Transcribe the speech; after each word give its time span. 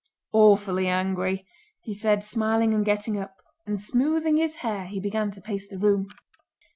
"Awfully 0.33 0.87
angry!" 0.87 1.45
he 1.83 1.93
said, 1.93 2.23
smiling 2.23 2.73
and 2.73 2.83
getting 2.83 3.19
up. 3.19 3.35
And 3.67 3.79
smoothing 3.79 4.37
his 4.37 4.55
hair 4.65 4.87
he 4.87 4.99
began 4.99 5.29
to 5.29 5.41
pace 5.41 5.67
the 5.67 5.77
room. 5.77 6.07